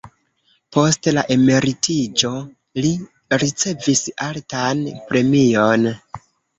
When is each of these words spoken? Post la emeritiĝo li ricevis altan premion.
Post 0.77 1.09
la 1.17 1.23
emeritiĝo 1.35 2.33
li 2.87 2.95
ricevis 3.45 4.05
altan 4.33 4.87
premion. 5.09 5.91